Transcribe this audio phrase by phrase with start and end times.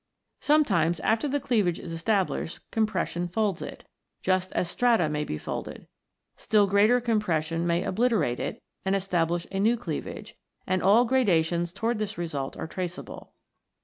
[0.39, 3.83] Sometimes, after the cleavage is established, compression folds it,
[4.23, 5.85] just as strata may be folded.
[6.35, 10.33] Still greater compression may obliterate it and establish a new cleavage,
[10.65, 13.33] and all gradations towards this result are traceable.